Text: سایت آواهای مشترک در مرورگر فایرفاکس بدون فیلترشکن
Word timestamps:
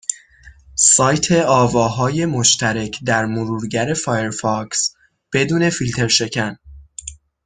سایت 0.75 1.31
آواهای 1.31 2.25
مشترک 2.25 3.03
در 3.05 3.25
مرورگر 3.25 3.93
فایرفاکس 3.93 4.95
بدون 5.33 5.69
فیلترشکن 5.69 6.55